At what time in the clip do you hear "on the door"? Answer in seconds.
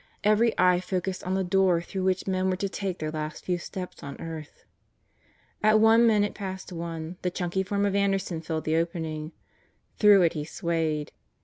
1.25-1.79